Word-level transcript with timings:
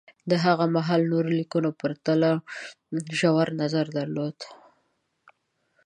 د 0.29 0.31
هغه 0.45 0.65
مهال 0.75 1.01
نورو 1.11 1.29
لیکنو 1.39 1.69
پرتله 1.81 2.29
ژور 3.19 3.47
نظر 3.61 3.85
درلود 3.97 4.37